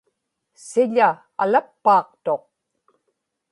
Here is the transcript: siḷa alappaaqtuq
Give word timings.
siḷa 0.67 1.09
alappaaqtuq 1.43 2.43